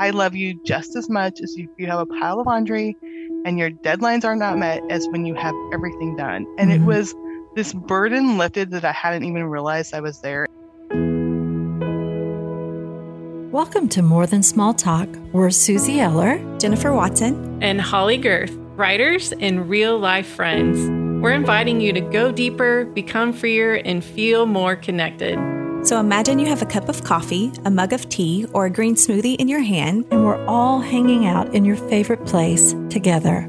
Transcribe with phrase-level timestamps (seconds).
[0.00, 2.96] I love you just as much as if you have a pile of laundry
[3.44, 6.46] and your deadlines are not met as when you have everything done.
[6.56, 6.84] And mm-hmm.
[6.84, 7.16] it was
[7.56, 10.46] this burden lifted that I hadn't even realized I was there.
[13.50, 15.08] Welcome to More Than Small Talk.
[15.32, 20.78] We're Suzie Eller, Jennifer Watson, and Holly Gerth, writers and real life friends.
[21.20, 25.57] We're inviting you to go deeper, become freer, and feel more connected.
[25.84, 28.94] So imagine you have a cup of coffee, a mug of tea, or a green
[28.94, 33.48] smoothie in your hand, and we're all hanging out in your favorite place together.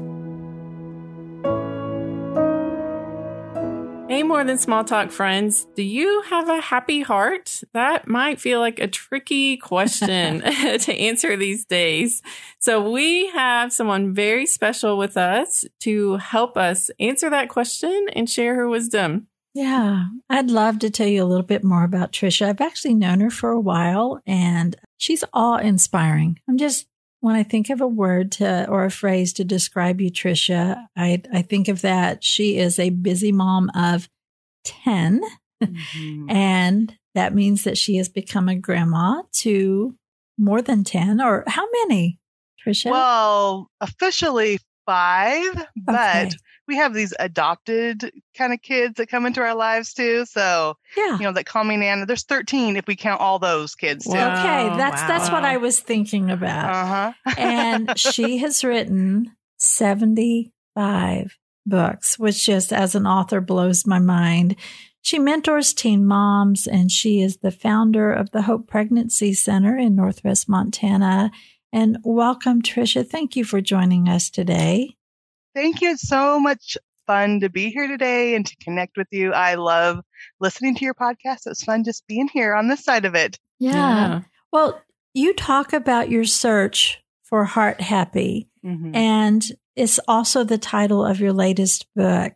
[4.08, 5.66] Hey, more than small talk friends.
[5.74, 7.62] Do you have a happy heart?
[7.74, 10.40] That might feel like a tricky question
[10.80, 12.20] to answer these days.
[12.58, 18.28] So, we have someone very special with us to help us answer that question and
[18.28, 19.28] share her wisdom.
[19.54, 22.46] Yeah, I'd love to tell you a little bit more about Tricia.
[22.48, 26.38] I've actually known her for a while and she's awe inspiring.
[26.48, 26.86] I'm just,
[27.20, 31.22] when I think of a word to, or a phrase to describe you, Tricia, I,
[31.32, 32.22] I think of that.
[32.22, 34.08] She is a busy mom of
[34.64, 35.20] 10.
[35.62, 36.30] Mm-hmm.
[36.30, 39.96] and that means that she has become a grandma to
[40.38, 42.20] more than 10 or how many,
[42.64, 42.92] Tricia?
[42.92, 46.30] Well, officially five, but okay
[46.70, 50.24] we have these adopted kind of kids that come into our lives too.
[50.24, 52.06] So yeah, you know that call me Nana.
[52.06, 54.12] There's 13 if we count all those kids too.
[54.12, 54.38] Wow.
[54.38, 55.08] Okay, that's wow.
[55.08, 56.72] that's what I was thinking about.
[56.72, 57.34] Uh-huh.
[57.36, 64.54] and she has written 75 books, which just as an author blows my mind.
[65.02, 69.96] She mentors teen moms and she is the founder of the Hope Pregnancy Center in
[69.96, 71.32] Northwest Montana.
[71.72, 73.04] And welcome, Tricia.
[73.04, 74.94] Thank you for joining us today.
[75.54, 75.90] Thank you.
[75.90, 79.32] It's so much fun to be here today and to connect with you.
[79.32, 80.00] I love
[80.38, 81.46] listening to your podcast.
[81.46, 83.38] It's fun just being here on this side of it.
[83.58, 83.72] Yeah.
[83.72, 84.20] yeah.
[84.52, 84.80] Well,
[85.12, 88.94] you talk about your search for Heart Happy, mm-hmm.
[88.94, 89.44] and
[89.76, 92.32] it's also the title of your latest book.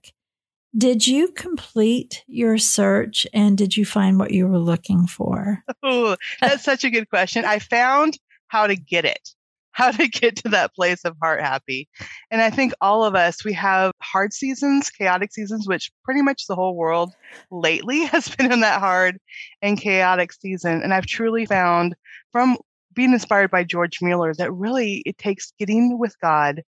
[0.77, 5.63] Did you complete your search and did you find what you were looking for?
[5.85, 7.45] Oh, that's such a good question.
[7.45, 9.31] I found how to get it
[9.75, 11.89] how to get to that place of heart happy.
[12.31, 16.47] And I think all of us, we have hard seasons, chaotic seasons, which pretty much
[16.47, 17.13] the whole world
[17.51, 19.19] lately has been in that hard
[19.61, 20.81] and chaotic season.
[20.83, 21.95] And I've truly found
[22.33, 22.57] from
[22.95, 26.63] being inspired by George Mueller that really it takes getting with God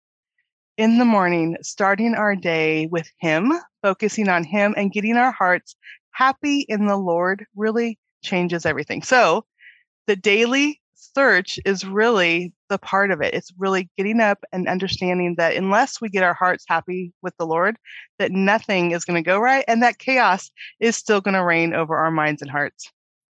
[0.77, 5.75] in the morning, starting our day with Him, focusing on Him, and getting our hearts
[6.11, 9.03] happy in the Lord really changes everything.
[9.03, 9.45] So,
[10.07, 10.81] the daily
[11.15, 13.33] search is really the part of it.
[13.33, 17.45] It's really getting up and understanding that unless we get our hearts happy with the
[17.45, 17.77] Lord,
[18.19, 21.73] that nothing is going to go right and that chaos is still going to reign
[21.73, 22.91] over our minds and hearts.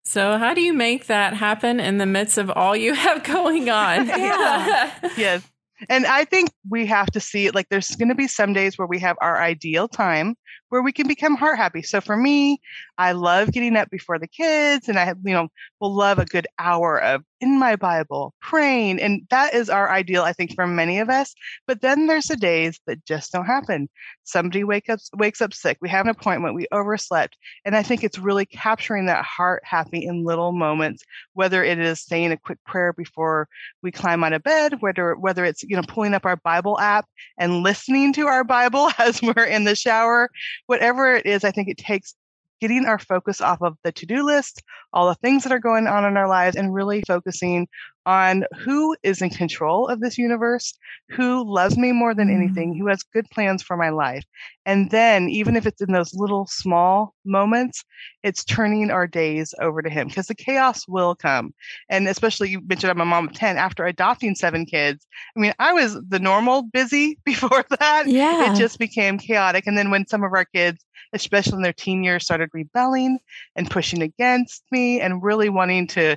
[0.06, 3.70] So, how do you make that happen in the midst of all you have going
[3.70, 4.08] on?
[4.08, 5.12] yeah.
[5.18, 5.46] yes.
[5.90, 8.78] And I think we have to see it like there's going to be some days
[8.78, 10.36] where we have our ideal time
[10.70, 11.82] where we can become heart happy.
[11.82, 12.60] So for me,
[12.98, 16.48] I love getting up before the kids and I, you know, will love a good
[16.60, 19.00] hour of in my Bible, praying.
[19.00, 21.36] And that is our ideal, I think, for many of us.
[21.68, 23.90] But then there's the days that just don't happen.
[24.24, 25.78] Somebody wake up, wakes up sick.
[25.80, 26.56] We have an appointment.
[26.56, 27.38] We overslept.
[27.64, 31.04] And I think it's really capturing that heart happy in little moments,
[31.34, 33.48] whether it is saying a quick prayer before
[33.84, 37.06] we climb out of bed, whether, whether it's, you know, pulling up our Bible app
[37.38, 40.30] and listening to our Bible as we're in the shower,
[40.66, 42.16] whatever it is, I think it takes
[42.60, 44.64] getting our focus off of the to-do list,
[44.94, 47.68] all the things that are going on in our lives and really focusing
[48.08, 50.74] on who is in control of this universe,
[51.10, 52.78] who loves me more than anything, mm.
[52.80, 54.24] who has good plans for my life.
[54.66, 57.84] And then, even if it's in those little small moments,
[58.24, 61.54] it's turning our days over to Him because the chaos will come.
[61.90, 65.06] And especially, you mentioned I'm a mom of 10 after adopting seven kids.
[65.36, 68.06] I mean, I was the normal busy before that.
[68.08, 68.54] Yeah.
[68.54, 69.68] It just became chaotic.
[69.68, 70.82] And then, when some of our kids,
[71.12, 73.20] especially in their teen years, started rebelling
[73.58, 76.16] and pushing against me and really wanting to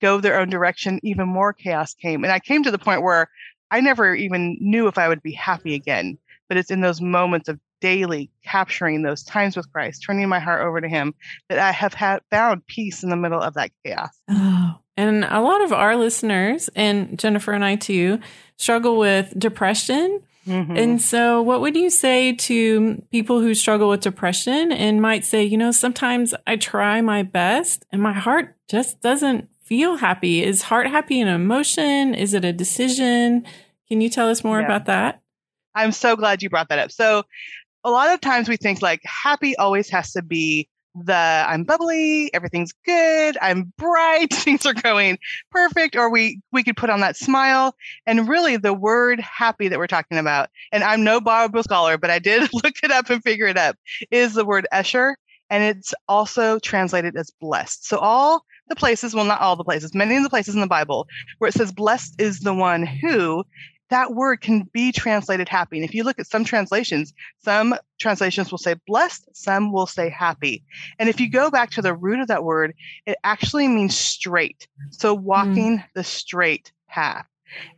[0.00, 2.24] go their own direction, even more chaos came.
[2.24, 3.28] And I came to the point where
[3.70, 6.18] I never even knew if I would be happy again.
[6.48, 10.62] But it's in those moments of daily capturing those times with Christ, turning my heart
[10.62, 11.14] over to Him,
[11.48, 14.18] that I have had found peace in the middle of that chaos.
[14.28, 14.78] Oh.
[14.96, 18.18] And a lot of our listeners, and Jennifer and I too,
[18.56, 20.22] struggle with depression.
[20.46, 20.76] Mm-hmm.
[20.76, 25.44] And so, what would you say to people who struggle with depression and might say,
[25.44, 30.42] you know, sometimes I try my best and my heart just doesn't feel happy?
[30.42, 32.14] Is heart happy an emotion?
[32.14, 33.46] Is it a decision?
[33.86, 34.66] Can you tell us more yeah.
[34.66, 35.20] about that?
[35.74, 36.90] I'm so glad you brought that up.
[36.90, 37.24] So,
[37.84, 40.68] a lot of times we think like happy always has to be
[41.04, 45.18] the I'm bubbly, everything's good, I'm bright, things are going
[45.50, 47.76] perfect, or we we could put on that smile.
[48.06, 52.10] And really the word happy that we're talking about, and I'm no Bible scholar, but
[52.10, 53.76] I did look it up and figure it up,
[54.10, 55.16] is the word Esher,
[55.50, 57.86] and it's also translated as blessed.
[57.86, 60.66] So all the places, well, not all the places, many of the places in the
[60.66, 61.06] Bible
[61.38, 63.44] where it says blessed is the one who
[63.90, 65.78] that word can be translated happy.
[65.78, 70.10] And if you look at some translations, some translations will say blessed, some will say
[70.10, 70.62] happy.
[70.98, 72.74] And if you go back to the root of that word,
[73.06, 74.68] it actually means straight.
[74.90, 75.84] So walking mm.
[75.94, 77.26] the straight path.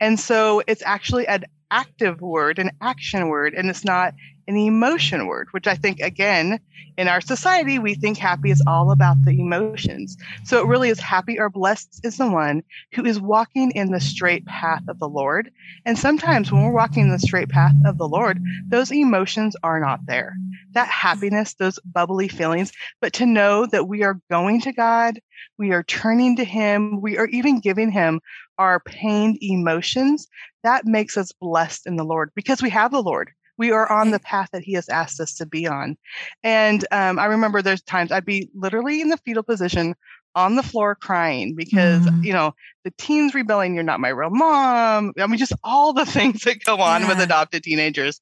[0.01, 4.15] And so it's actually an active word, an action word, and it's not
[4.51, 6.59] an emotion word, which I think, again,
[6.99, 10.17] in our society, we think happy is all about the emotions.
[10.45, 14.01] So it really is happy or blessed is the one who is walking in the
[14.01, 15.53] straight path of the Lord.
[15.87, 19.79] And sometimes when we're walking in the straight path of the Lord, those emotions are
[19.79, 20.35] not there.
[20.73, 25.21] That happiness, those bubbly feelings, but to know that we are going to God,
[25.59, 28.21] we are turning to Him, we are even giving Him
[28.59, 30.27] our pained emotions,
[30.65, 33.31] that makes us blessed in the Lord because we have the Lord.
[33.61, 35.99] We are on the path that He has asked us to be on.
[36.43, 39.95] And um, I remember there's times I'd be literally in the fetal position
[40.35, 42.25] on the floor crying because mm.
[42.25, 42.55] you know
[42.85, 46.63] the teens rebelling you're not my real mom i mean just all the things that
[46.63, 47.09] go on yeah.
[47.09, 48.21] with adopted teenagers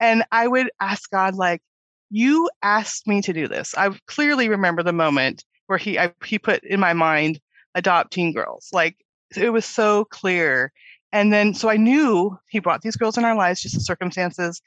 [0.00, 1.60] and i would ask god like
[2.08, 6.38] you asked me to do this i clearly remember the moment where he I, he
[6.38, 7.38] put in my mind
[7.74, 8.96] adopt teen girls like
[9.36, 10.72] it was so clear
[11.12, 14.62] and then, so I knew he brought these girls in our lives, just the circumstances.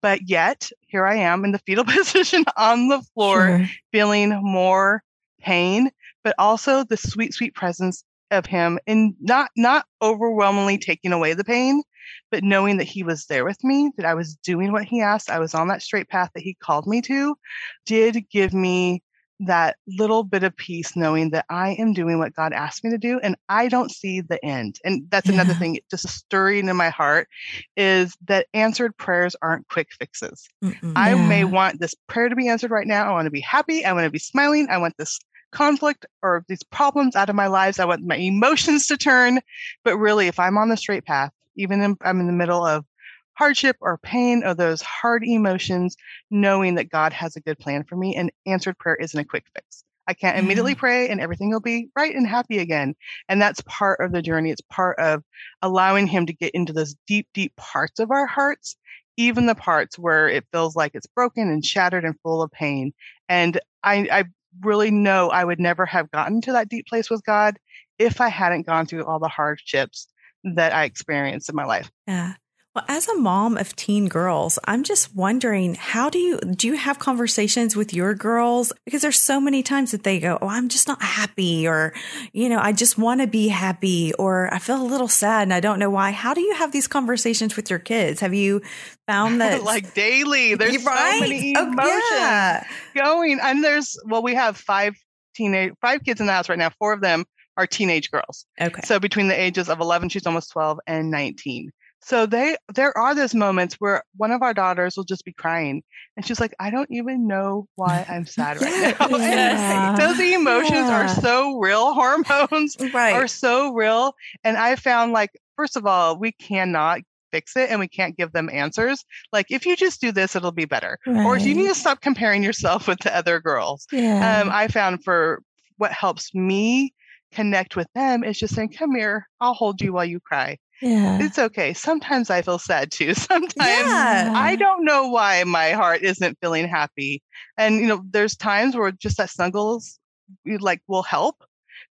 [0.00, 3.68] But yet, here I am in the fetal position on the floor, sure.
[3.92, 5.02] feeling more
[5.40, 5.90] pain,
[6.24, 11.44] but also the sweet, sweet presence of him and not not overwhelmingly taking away the
[11.44, 11.82] pain
[12.30, 15.30] but knowing that he was there with me that i was doing what he asked
[15.30, 17.36] i was on that straight path that he called me to
[17.84, 19.02] did give me
[19.46, 22.98] that little bit of peace knowing that I am doing what God asked me to
[22.98, 24.78] do and I don't see the end.
[24.84, 25.34] And that's yeah.
[25.34, 27.28] another thing just stirring in my heart
[27.76, 30.48] is that answered prayers aren't quick fixes.
[30.62, 31.28] Mm-mm, I yeah.
[31.28, 33.08] may want this prayer to be answered right now.
[33.08, 33.84] I want to be happy.
[33.84, 34.68] I want to be smiling.
[34.70, 35.18] I want this
[35.50, 37.78] conflict or these problems out of my lives.
[37.78, 39.40] I want my emotions to turn.
[39.84, 42.84] But really, if I'm on the straight path, even if I'm in the middle of
[43.34, 45.96] hardship or pain or those hard emotions,
[46.30, 49.44] knowing that God has a good plan for me and answered prayer isn't a quick
[49.54, 49.84] fix.
[50.06, 50.80] I can't immediately mm-hmm.
[50.80, 52.94] pray and everything will be right and happy again.
[53.28, 54.50] And that's part of the journey.
[54.50, 55.22] It's part of
[55.62, 58.76] allowing Him to get into those deep, deep parts of our hearts,
[59.16, 62.92] even the parts where it feels like it's broken and shattered and full of pain.
[63.28, 64.24] And I, I
[64.60, 67.58] really know I would never have gotten to that deep place with God
[67.98, 70.08] if I hadn't gone through all the hardships
[70.44, 71.90] that I experienced in my life.
[72.06, 72.34] Yeah.
[72.74, 76.74] Well, as a mom of teen girls, I'm just wondering how do you do you
[76.74, 80.70] have conversations with your girls because there's so many times that they go, "Oh, I'm
[80.70, 81.92] just not happy," or
[82.32, 85.52] you know, "I just want to be happy," or "I feel a little sad and
[85.52, 88.20] I don't know why." How do you have these conversations with your kids?
[88.20, 88.62] Have you
[89.06, 90.54] found that like daily?
[90.54, 91.12] There's right?
[91.12, 92.66] so many emotions oh, yeah.
[92.94, 94.94] going, and there's well, we have five
[95.34, 96.70] teenage five kids in the house right now.
[96.78, 97.26] Four of them
[97.58, 98.46] are teenage girls.
[98.58, 98.80] Okay.
[98.84, 101.70] So between the ages of 11, she's almost 12, and 19.
[102.04, 105.82] So they there are those moments where one of our daughters will just be crying
[106.16, 109.08] and she's like, I don't even know why I'm sad right now.
[109.18, 109.94] Yeah.
[109.98, 111.04] those emotions yeah.
[111.04, 111.94] are so real.
[111.94, 113.14] Hormones right.
[113.14, 114.14] are so real.
[114.42, 118.32] And I found like, first of all, we cannot fix it and we can't give
[118.32, 119.04] them answers.
[119.32, 120.98] Like if you just do this, it'll be better.
[121.06, 121.24] Right.
[121.24, 123.86] Or you need to stop comparing yourself with the other girls.
[123.92, 124.40] Yeah.
[124.40, 125.42] Um, I found for
[125.78, 126.92] what helps me
[127.32, 130.58] connect with them is just saying, come here, I'll hold you while you cry.
[130.82, 131.18] Yeah.
[131.22, 131.72] It's okay.
[131.74, 133.14] Sometimes I feel sad too.
[133.14, 134.32] Sometimes yeah.
[134.34, 137.22] I don't know why my heart isn't feeling happy.
[137.56, 139.98] And you know, there's times where just that snuggles
[140.44, 141.36] like will help.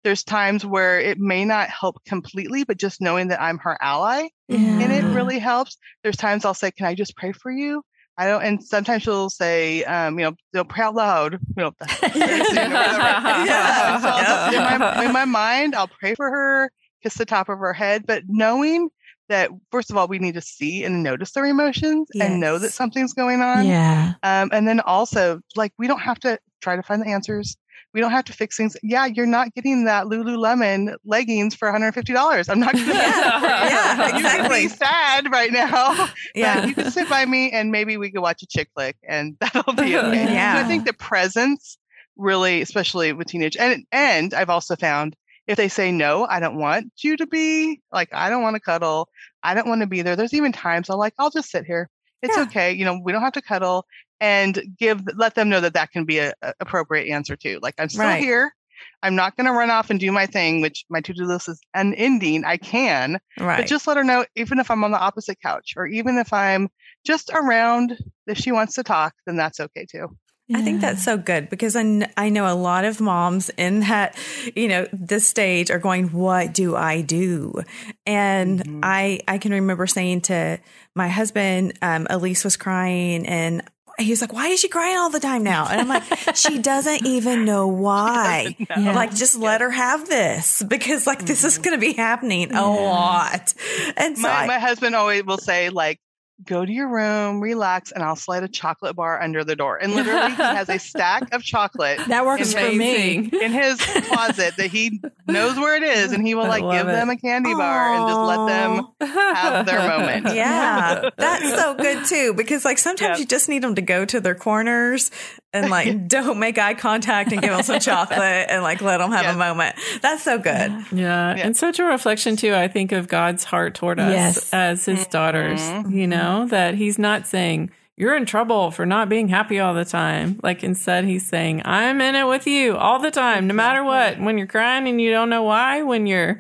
[0.02, 4.28] There's times where it may not help completely, but just knowing that I'm her ally
[4.48, 4.58] yeah.
[4.58, 5.76] and it really helps.
[6.02, 7.82] There's times I'll say, Can I just pray for you?
[8.18, 11.72] I don't, and sometimes she'll say, um, you know, they'll pray out loud, you know,
[12.02, 13.98] yeah.
[13.98, 16.70] So in, my, in my mind, I'll pray for her
[17.02, 18.90] kiss the top of her head, but knowing
[19.30, 22.28] that first of all we need to see and notice their emotions yes.
[22.28, 23.66] and know that something's going on.
[23.66, 24.14] Yeah.
[24.22, 27.56] Um, and then also like we don't have to try to find the answers.
[27.92, 28.76] We don't have to fix things.
[28.84, 32.48] Yeah, you're not getting that Lululemon leggings for $150.
[32.48, 32.92] I'm not going to.
[32.92, 34.68] yeah, yeah, exactly.
[34.68, 36.08] sad right now.
[36.34, 39.36] Yeah, you can sit by me and maybe we could watch a chick flick and
[39.40, 40.32] that'll be okay.
[40.32, 40.54] yeah.
[40.54, 41.78] So I think the presence
[42.16, 45.16] really, especially with teenage, and and I've also found
[45.50, 48.60] if they say no, I don't want you to be like, I don't want to
[48.60, 49.08] cuddle.
[49.42, 50.14] I don't want to be there.
[50.14, 51.90] There's even times I'm like, I'll just sit here.
[52.22, 52.44] It's Yeah.
[52.44, 52.72] okay.
[52.72, 53.84] You know, we don't have to cuddle
[54.20, 57.58] and give, let them know that that can be a, a appropriate answer too.
[57.62, 58.22] Like, I'm still Right.
[58.22, 58.54] here.
[59.02, 61.48] I'm not going to run off and do my thing, which my to do list
[61.48, 62.44] is unending.
[62.44, 63.56] I can, Right.
[63.58, 66.32] but just let her know, even if I'm on the opposite couch or even if
[66.32, 66.68] I'm
[67.04, 70.16] just around, if she wants to talk, then that's okay too.
[70.54, 73.80] I think that's so good because I, kn- I know a lot of moms in
[73.80, 74.16] that,
[74.56, 77.62] you know, this stage are going, what do I do?
[78.06, 78.80] And Mhm.
[78.82, 80.58] I, I can remember saying to
[80.94, 83.62] my husband, um, Elise was crying and
[83.98, 85.66] he was like, why is she crying all the time now?
[85.68, 86.02] And I'm like,
[86.34, 88.56] she doesn't even know why.
[88.70, 88.92] Yeah.
[88.94, 92.66] Like, just let her have this because like this is going to be happening a
[92.70, 93.52] lot.
[93.98, 96.00] And so my, I, my husband always will say like
[96.46, 99.94] go to your room relax and i'll slide a chocolate bar under the door and
[99.94, 103.16] literally he has a stack of chocolate That works for me.
[103.16, 106.92] In his closet that he knows where it is and he will like give it.
[106.92, 110.34] them a candy bar and just let them have their moment.
[110.34, 112.34] Yeah, that's so good too.
[112.34, 113.18] Because like sometimes Yep.
[113.20, 115.10] you just need them to go to their corners
[115.52, 119.10] and like don't make eye contact and give them some chocolate and like let them
[119.12, 119.34] have Yes.
[119.34, 119.76] a moment.
[120.00, 120.70] That's so good.
[120.92, 121.34] Yeah.
[121.34, 121.34] Yeah.
[121.36, 124.50] And such a reflection, too, I think, of God's heart toward us Yes.
[124.52, 125.92] as his daughters, Mhm.
[125.92, 129.84] you know, that he's not saying, you're in trouble for not being happy all the
[129.84, 130.38] time.
[130.42, 134.18] Like instead, he's saying, I'm in it with you all the time, no matter what.
[134.18, 136.38] When you're crying and you don't know why, when you're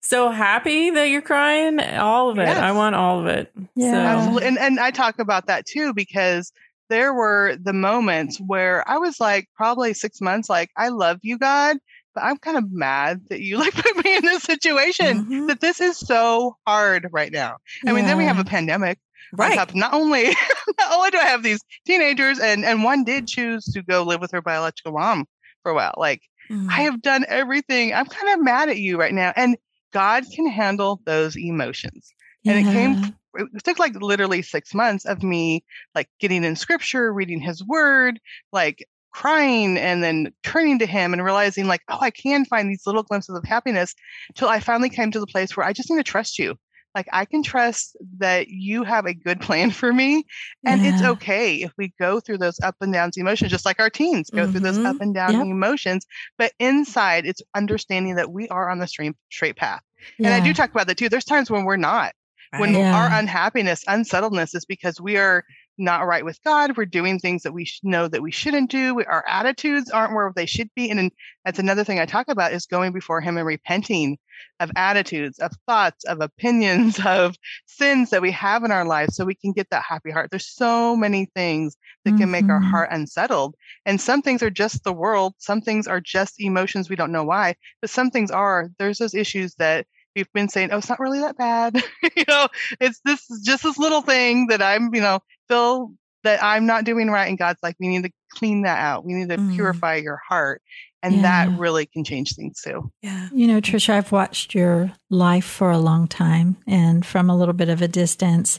[0.00, 2.46] so happy that you're crying, all of it.
[2.48, 2.56] Yes.
[2.58, 3.52] I want all of it.
[3.76, 3.92] Yeah.
[3.92, 4.48] So, Absolutely.
[4.48, 6.50] And and I talk about that too because
[6.88, 11.38] there were the moments where I was like probably six months, like, I love you,
[11.38, 11.76] God,
[12.14, 15.24] but I'm kind of mad that you like put me in this situation.
[15.26, 15.48] Mhm.
[15.48, 17.56] That this is so hard right now.
[17.86, 18.98] I mean, then we have a pandemic.
[19.32, 19.56] Right.
[19.56, 19.74] top.
[19.74, 20.24] Not only
[20.78, 24.20] not only do I have these teenagers, and and one did choose to go live
[24.22, 25.26] with her biological mom
[25.62, 25.94] for a while.
[25.98, 26.66] Like Mhm.
[26.70, 27.92] I have done everything.
[27.92, 29.58] I'm kind of mad at you right now, and
[29.92, 32.10] God can handle those emotions.
[32.46, 33.10] And it came Yeah.
[33.38, 35.64] It took like literally six months of me
[35.94, 38.20] like getting in scripture, reading his word,
[38.52, 42.86] like crying and then turning to him and realizing like, oh, I can find these
[42.86, 43.94] little glimpses of happiness
[44.34, 46.56] till I finally came to the place where I just need to trust you.
[46.94, 50.24] Like I can trust that you have a good plan for me.
[50.66, 53.90] And it's okay if we go through those up and downs emotions, just like our
[53.90, 54.84] teens go through those Mhm.
[54.84, 55.46] up and down Yep.
[55.46, 56.06] emotions.
[56.38, 59.82] But inside it's understanding that we are on the straight straight path.
[60.24, 61.08] And I do talk about that too.
[61.08, 62.12] There's times when we're not
[62.56, 62.94] when Yeah.
[62.94, 65.44] our unhappiness, unsettledness is because we are
[65.80, 66.76] not right with God.
[66.76, 68.94] We're doing things that we sh- know that we shouldn't do.
[68.96, 70.90] We, our attitudes aren't where they should be.
[70.90, 71.10] And then
[71.44, 74.18] that's another thing I talk about is going before Him and repenting
[74.60, 77.36] of attitudes, of thoughts, of opinions, of
[77.66, 80.30] sins that we have in our lives so we can get that happy heart.
[80.30, 82.70] There's so many things that can make our Mhm.
[82.70, 83.54] heart unsettled.
[83.86, 85.34] And some things are just the world.
[85.38, 86.88] Some things are just emotions.
[86.90, 87.54] We don't know why.
[87.80, 89.86] But some things are, there's those issues that
[90.18, 91.76] we've been saying, oh, it's not really that bad.
[92.16, 92.48] you know,
[92.80, 95.92] it's this is just this little thing that I'm, you know, feel
[96.24, 97.28] that I'm not doing right.
[97.28, 99.04] And God's like, we need to clean that out.
[99.04, 99.54] We need to Mhm.
[99.54, 100.60] purify your heart.
[101.02, 101.22] And Yeah.
[101.22, 102.90] that really can change things too.
[103.02, 103.28] Yeah.
[103.32, 107.54] You know, Tricia, I've watched your life for a long time and from a little
[107.54, 108.58] bit of a distance,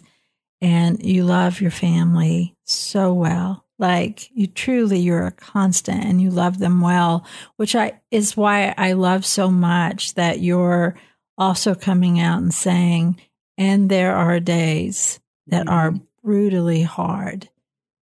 [0.61, 3.65] and you love your family so well.
[3.77, 7.25] Like you truly, you're a constant and you love them well,
[7.57, 10.95] which I is why I love so much that you're
[11.39, 13.19] also coming out and saying,
[13.57, 16.03] and there are days that are mm-hmm.
[16.23, 17.49] brutally hard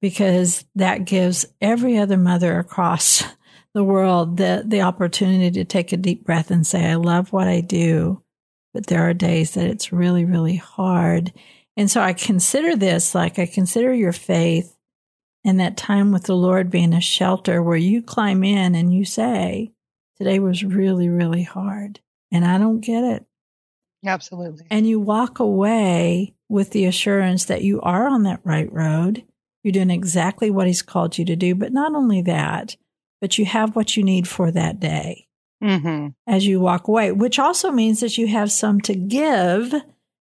[0.01, 3.24] because that gives every other mother across
[3.74, 7.48] the world the the opportunity to take a deep breath and say I love what
[7.48, 8.24] I do
[8.74, 11.34] but there are days that it's really really hard.
[11.77, 14.77] And so I consider this like I consider your faith
[15.44, 19.06] and that time with the Lord being a shelter where you climb in and you
[19.06, 19.74] say
[20.18, 22.00] today was really really hard
[22.32, 23.25] and I don't get it
[24.05, 24.67] Absolutely.
[24.70, 29.24] and you walk away with the assurance that you are on that right road.
[29.63, 31.55] You're doing exactly what He's called you to do.
[31.55, 32.75] But not only that,
[33.20, 35.27] but you have what you need for that day
[35.62, 39.74] hmm as you walk away, which also means that you have some to give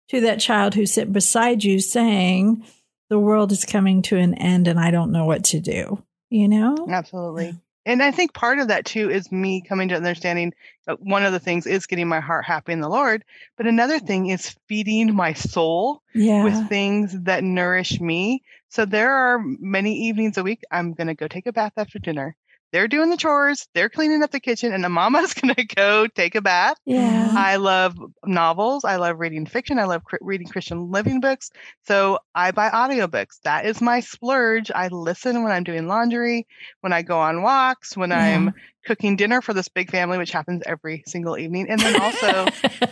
[0.09, 2.63] to that child who sit beside you saying,
[3.09, 6.03] The world is coming to an end and I don't know what to do.
[6.29, 6.87] You know?
[6.89, 7.55] Absolutely.
[7.85, 10.53] And I think part of that too is me coming to understanding
[10.87, 13.25] that one of the things is getting my heart happy in the Lord,
[13.57, 14.07] but another mm.
[14.07, 16.43] thing is feeding my soul Yeah.
[16.43, 18.43] with things that nourish me.
[18.69, 21.99] So there are many evenings a week I'm going to go take a bath after
[21.99, 22.35] dinner.
[22.73, 26.07] They're doing the chores, they're cleaning up the kitchen, and the mama's going to go
[26.07, 26.75] take a bath.
[26.85, 27.31] yeah.
[27.35, 28.83] I love novels.
[28.83, 29.77] I love reading fiction.
[29.77, 31.51] I love cr- reading Christian living books.
[31.85, 33.39] So I buy audiobooks.
[33.43, 34.71] That is my splurge.
[34.73, 36.47] I listen when I'm doing laundry,
[36.81, 40.63] when I go on walks, when I'm cooking dinner for this big family, which happens
[40.65, 41.69] every single evening.
[41.69, 42.47] And then also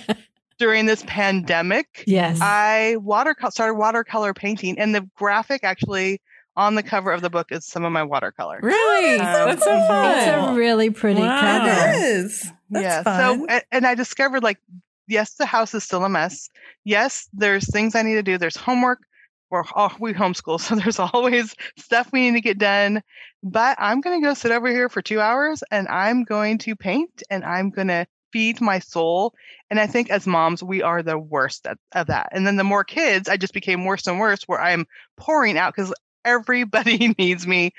[0.60, 2.04] during this pandemic.
[2.06, 2.38] Yes.
[2.40, 6.22] I water started watercolor painting, and the graphic actually
[6.56, 8.60] on the cover of the book is some of my watercolor.
[8.62, 9.20] Really?
[9.20, 10.18] Um, That's so fun.
[10.18, 11.40] it's a really pretty Wow.
[11.40, 11.66] cover.
[11.66, 12.52] That is.
[12.70, 13.04] That's yeah.
[13.04, 13.40] fun.
[13.40, 14.58] So, a- and I discovered like,
[15.08, 16.50] yes, the house is still a mess.
[16.84, 18.38] Yes, there's things I need to do.
[18.38, 19.00] There's homework.
[19.50, 23.02] We're all, we homeschool, so there's always stuff we need to get done.
[23.44, 26.76] But I'm going to go sit over here for two hours, and I'm going to
[26.76, 29.34] paint, and I'm going to feed my soul.
[29.70, 32.30] And I think as moms, we are the worst at, of that.
[32.32, 34.86] And then the more kids, I just became worse and worse, where I'm
[35.18, 35.94] pouring out because
[36.26, 37.74] everybody needs me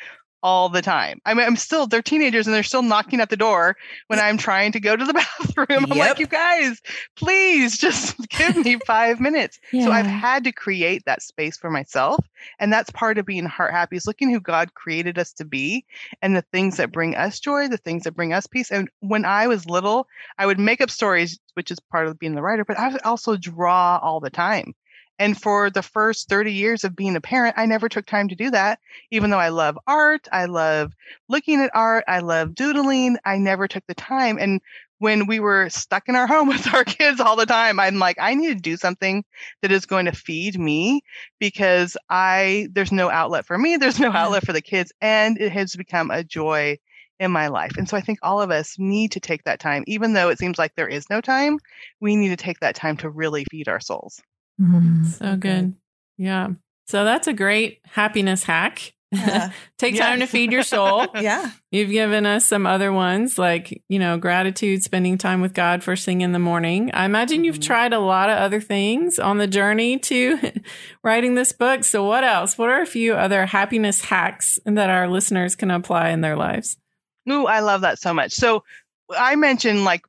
[0.44, 1.20] all the time.
[1.24, 3.76] I mean, I'm still, they're teenagers and they're still knocking at the door
[4.08, 5.86] when I'm trying to go to the bathroom.
[5.88, 6.08] I'm Yep.
[6.08, 6.80] like, you guys,
[7.14, 9.60] please just give me five minutes.
[9.70, 12.24] So I've had to create that space for myself.
[12.58, 15.84] And that's part of being heart happy is looking who God created us to be
[16.22, 18.72] and the things that bring us joy, the things that bring us peace.
[18.72, 20.08] And when I was little,
[20.38, 23.02] I would make up stories, which is part of being the writer, but I would
[23.02, 24.74] also draw all the time.
[25.22, 28.34] And for the first 30 years of being a parent, I never took time to
[28.34, 28.80] do that.
[29.12, 30.96] Even though I love art, I love
[31.28, 34.36] looking at art, I love doodling, I never took the time.
[34.40, 34.60] And
[34.98, 38.16] when we were stuck in our home with our kids all the time, I'm like,
[38.20, 39.24] I need to do something
[39.60, 41.02] that is going to feed me
[41.38, 45.52] because I there's no outlet for me, there's no outlet for the kids, and it
[45.52, 46.78] has become a joy
[47.20, 47.76] in my life.
[47.78, 50.40] And so I think all of us need to take that time, even though it
[50.40, 51.60] seems like there is no time,
[52.00, 54.20] we need to take that time to really feed our souls.
[54.60, 55.06] Mhm.
[55.06, 55.74] So good.
[56.18, 56.48] Yeah.
[56.86, 58.92] So that's a great happiness hack.
[59.10, 59.50] Yeah.
[59.78, 61.06] Take time to feed your soul.
[61.20, 61.50] yeah.
[61.70, 66.04] You've given us some other ones like, you know, gratitude, spending time with God first
[66.04, 66.90] thing in the morning.
[66.94, 67.66] I imagine you've Mhm.
[67.66, 70.38] tried a lot of other things on the journey to
[71.04, 71.84] writing this book.
[71.84, 72.56] So, what else?
[72.56, 76.76] What are a few other happiness hacks that our listeners can apply in their lives?
[77.30, 78.32] Ooh, I love that so much.
[78.32, 78.64] So
[79.16, 80.02] I mentioned like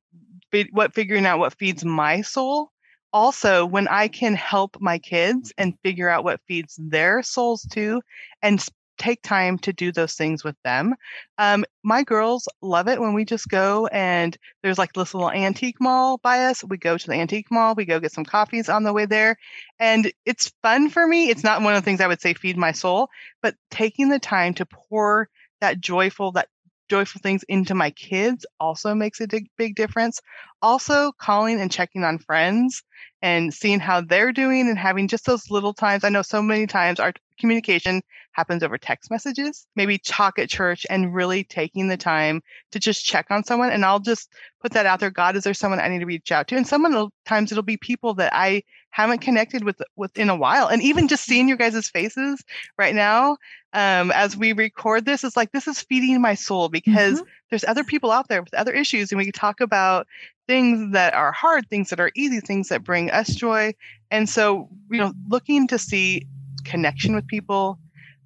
[0.52, 2.72] fi- what figuring out what feeds my soul.
[3.14, 8.02] Also, when I can help my kids and figure out what feeds their souls too,
[8.42, 8.60] and
[8.98, 10.96] take time to do those things with them.
[11.38, 15.82] Um, my girls love it when we just go and there's like this little antique
[15.82, 16.64] mall by us.
[16.64, 19.38] We go to the antique mall, we go get some coffees on the way there.
[19.80, 21.30] And it's fun for me.
[21.30, 23.10] It's not one of the things I would say feed my soul,
[23.42, 25.30] but taking the time to pour
[25.62, 26.50] that joyful, that
[26.90, 30.22] joyful things into my kids also makes a big, big difference.
[30.62, 32.84] Also, calling and checking on friends
[33.22, 36.04] and seeing how they're doing and having just those little times.
[36.04, 38.02] I know so many times our communication
[38.34, 42.42] happens over text messages, maybe talk at church and really taking the time
[42.72, 43.70] to just check on someone.
[43.70, 45.10] And I'll just put that out there.
[45.10, 46.56] God, is there someone I need to reach out to?
[46.56, 50.68] And sometimes it'll be people that I haven't connected with within a while.
[50.68, 52.44] And even just seeing your guys' faces
[52.78, 53.38] right now
[53.74, 57.84] um, as we record this is like this is feeding my soul because there's other
[57.84, 60.08] people out there with other issues and we can talk about
[60.48, 63.74] things that are hard things that are easy things that bring us joy.
[64.12, 66.28] And so you know looking to see
[66.64, 67.80] connection with people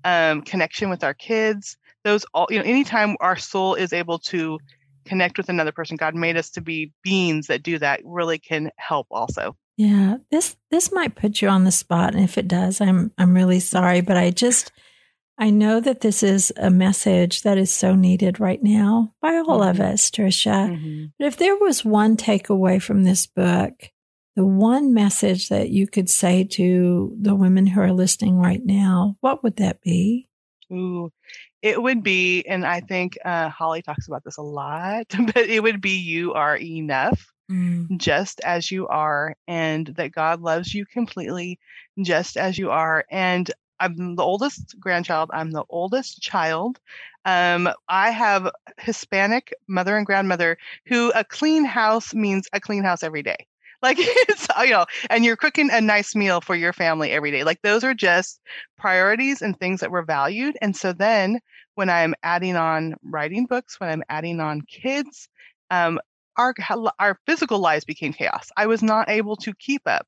[0.03, 4.59] um, connection with our kids those all you know anytime our soul is able to
[5.05, 8.69] connect with another person god made us to be beings that do that really can
[8.75, 9.55] help also.
[9.77, 13.35] Yeah, this this might put you on the spot, and if it does, I'm I'm
[13.35, 14.71] really sorry, but I just
[15.37, 19.61] I know that this is a message that is so needed right now by all
[19.61, 19.93] of Mhm.
[19.93, 21.11] us, Tricia.
[21.19, 23.91] But if there was one takeaway from this book,
[24.35, 29.17] the one message that you could say to the women who are listening right now,
[29.21, 30.27] what would that be?
[30.71, 31.11] Ooh,
[31.61, 35.61] it would be, and I think uh, Holly talks about this a lot, but it
[35.61, 37.31] would be you are enough
[37.97, 41.59] just as you are, and that God loves you completely
[42.01, 43.05] just as you are.
[43.09, 46.79] And I'm the oldest grandchild, I'm the oldest child.
[47.25, 53.03] Um, I have Hispanic mother and grandmother who a clean house means a clean house
[53.03, 53.47] every day.
[53.83, 57.43] Like it's you know, and you're cooking a nice meal for your family every day.
[57.43, 58.41] Like those are just
[58.75, 60.57] priorities and things that were valued.
[60.63, 61.39] And so then
[61.75, 65.29] when I'm adding on writing books, when I'm adding on kids,
[65.69, 65.99] um,
[66.37, 66.55] our
[66.99, 68.49] our physical lives became chaos.
[68.57, 70.07] I was not able to keep up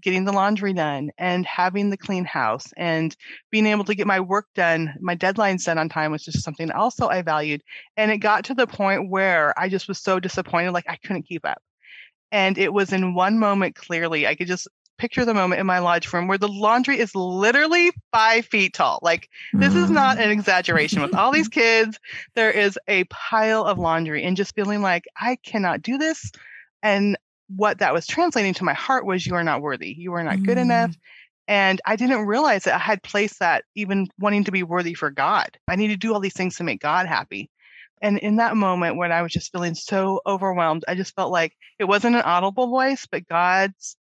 [0.00, 3.16] getting the laundry done and having the clean house and
[3.50, 6.70] being able to get my work done, my deadlines done on time was just something
[6.70, 7.62] also I valued.
[7.96, 11.26] And it got to the point where I just was so disappointed, like I couldn't
[11.26, 11.62] keep up.
[12.32, 15.78] And it was in one moment clearly, I could just picture the moment in my
[15.80, 18.98] lodge room where the laundry is literally five feet tall.
[19.02, 20.32] Like this is not an mm.
[20.32, 21.02] exaggeration.
[21.02, 21.98] With all these kids,
[22.34, 26.30] there is a pile of laundry and just feeling like I cannot do this.
[26.82, 27.16] And
[27.48, 29.94] what that was translating to my heart was you are not worthy.
[29.96, 30.96] You are not good enough.
[31.46, 35.10] And I didn't realize that I had placed that even wanting to be worthy for
[35.10, 35.58] God.
[35.68, 37.50] I need to do all these things to make God happy.
[38.00, 41.52] And in that moment when I was just feeling so overwhelmed, I just felt like
[41.78, 43.96] it wasn't an audible voice, but God's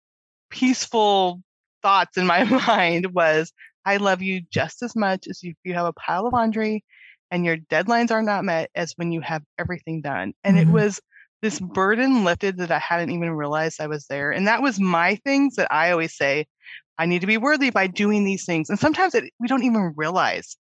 [0.49, 1.41] peaceful
[1.81, 3.53] thoughts in my mind was,
[3.85, 6.83] I love you just as much as if you have a pile of laundry
[7.31, 10.33] and your deadlines are not met as when you have everything done.
[10.43, 10.69] And mm-hmm.
[10.69, 11.01] it was
[11.41, 14.31] this burden lifted that I hadn't even realized I was there.
[14.31, 16.47] And that was my things that I always say,
[16.97, 18.69] I need to be worthy by doing these things.
[18.69, 20.57] And sometimes it, we don't even realize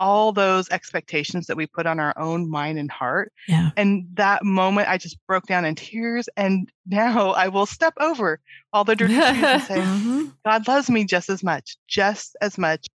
[0.00, 3.32] all those expectations that we put on our own mind and heart.
[3.46, 3.70] Yeah.
[3.76, 6.28] And that moment, I just broke down in tears.
[6.36, 8.40] And now I will step over
[8.72, 10.26] all the dirty and say, mm-hmm.
[10.44, 12.86] God loves me just as much, just as much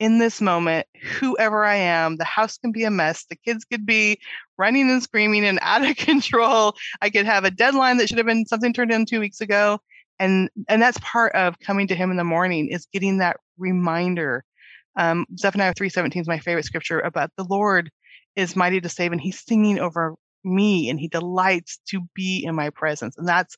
[0.00, 0.86] in this moment,
[1.18, 3.24] whoever I am, the house can be a mess.
[3.28, 4.20] The kids could be
[4.56, 6.76] running and screaming and out of control.
[7.00, 9.80] I could have a deadline that should have been something turned in two weeks ago.
[10.20, 14.44] And and that's part of coming to him in the morning is getting that reminder.
[14.96, 17.90] Um, Zephaniah 3:17 is my favorite scripture about the Lord
[18.34, 22.54] is mighty to save, and he's singing over me and he delights to be in
[22.54, 23.16] my presence.
[23.16, 23.56] And that's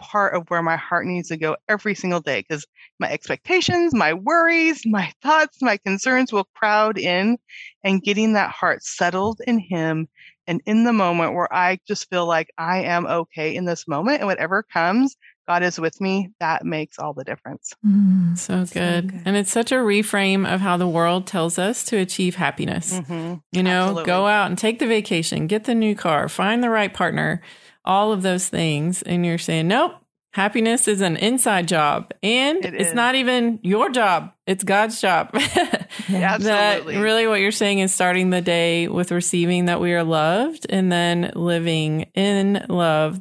[0.00, 2.66] part of where my heart needs to go every single day because
[2.98, 7.38] my expectations, my worries, my thoughts, my concerns will crowd in
[7.84, 10.08] and getting that heart settled in Him
[10.46, 14.18] and in the moment where I just feel like I am okay in this moment
[14.18, 17.72] and whatever comes, God is with me, that makes all the difference.
[17.86, 18.68] Mm, so, good.
[18.68, 19.22] so, good.
[19.24, 22.94] And it's such a reframe of how the world tells us to achieve happiness.
[22.94, 23.34] Mm-hmm.
[23.52, 24.04] You know, Absolutely.
[24.04, 27.42] go out and take the vacation, get the new car, find the right partner
[27.84, 29.02] all of those things.
[29.02, 29.94] And you're saying, nope,
[30.32, 32.12] happiness is an inside job.
[32.22, 35.30] And it it's not even your job, it's God's job.
[35.34, 36.94] yeah, absolutely.
[36.94, 40.66] That really what you're saying is starting the day with receiving that we are loved
[40.68, 43.20] and then living in love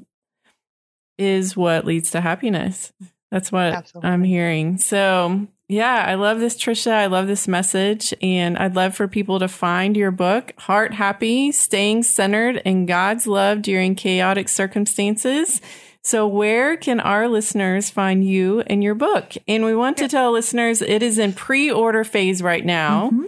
[1.17, 2.93] is what leads to happiness.
[3.31, 4.09] That's what absolutely.
[4.09, 4.77] I'm hearing.
[4.77, 6.91] So yeah, I love this, Tricia.
[6.91, 8.11] I love this message.
[8.23, 13.27] And I'd love for people to find your book, Heart Happy, Staying Centered in God's
[13.27, 15.61] Love During Chaotic Circumstances.
[16.01, 19.33] So, where can our listeners find you and your book?
[19.47, 23.11] And we want to tell listeners it is in pre order phase right now.
[23.11, 23.25] Mm-hmm.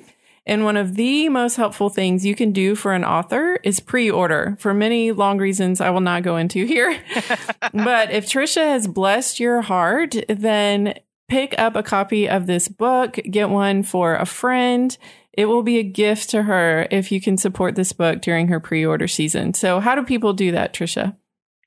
[0.47, 4.09] And one of the most helpful things you can do for an author is pre
[4.09, 6.99] order for many long reasons I will not go into here.
[7.73, 10.95] but if Tricia has blessed your heart, then
[11.31, 14.97] pick up a copy of this book, get one for a friend.
[15.31, 18.59] It will be a gift to her if you can support this book during her
[18.59, 19.53] pre order season.
[19.53, 21.15] So, how do people do that, Tricia?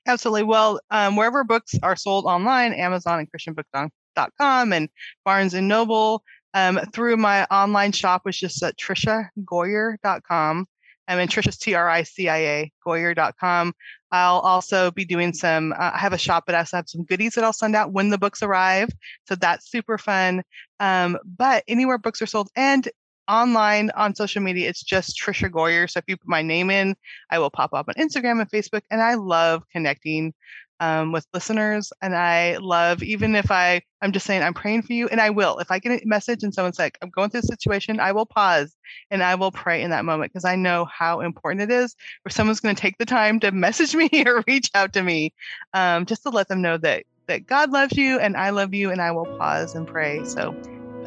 [0.05, 0.43] Absolutely.
[0.43, 4.87] Well, um, wherever books are sold online, Amazon and ChristianBook.com and
[5.25, 6.21] Barnes and Noble,
[6.53, 10.67] um, through my online shop, which is at TriciaGoyer.com.
[11.07, 13.73] I mean, Tricia's T R I C I A, Goyer.com.
[14.11, 17.03] I'll also be doing some, uh, I have a shop, but I also have some
[17.03, 18.89] goodies that I'll send out when the books arrive.
[19.27, 20.43] So that's super fun.
[20.79, 22.87] Um, but anywhere books are sold and
[23.27, 25.89] online on social media, it's just Tricia Goyer.
[25.89, 26.95] So if you put my name in,
[27.29, 28.81] I will pop up on Instagram and Facebook.
[28.89, 30.33] And I love connecting
[30.79, 31.91] um, with listeners.
[32.01, 35.29] And I love, even if I, I'm just saying, I'm praying for you, and I
[35.29, 35.57] will.
[35.59, 38.25] If I get a message and someone's like, I'm going through a situation, I will
[38.25, 38.75] pause
[39.11, 42.29] and I will pray in that moment because I know how important it is for
[42.29, 45.33] someone's going to take the time to message me or reach out to me
[45.73, 48.91] um, just to let them know that that God loves you and I love you,
[48.91, 50.23] and I will pause and pray.
[50.25, 50.55] So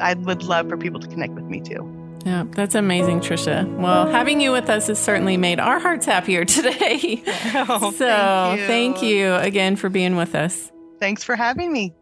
[0.01, 1.98] I would love for people to connect with me too.
[2.25, 3.65] Yeah, that's amazing, Tricia.
[3.77, 7.23] Well, having you with us has certainly made our hearts happier today.
[7.55, 8.67] Oh, so thank you.
[8.67, 10.71] thank you again for being with us.
[10.99, 11.93] Thanks for having me.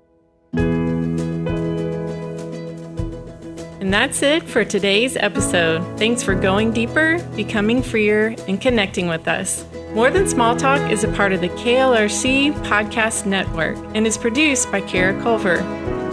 [3.80, 5.82] And that's it for today's episode.
[5.98, 9.64] Thanks for going deeper, becoming freer, and connecting with us.
[9.94, 14.72] More Than Small Talk is a part of the KLRC Podcast Network and is produced
[14.72, 15.58] by Kara Culver.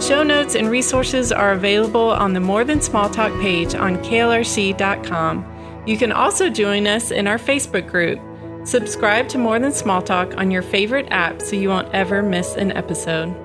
[0.01, 5.83] Show notes and resources are available on the More Than Small Talk page on klrc.com.
[5.87, 8.19] You can also join us in our Facebook group.
[8.67, 12.55] Subscribe to More Than Small Talk on your favorite app so you won't ever miss
[12.55, 13.44] an episode.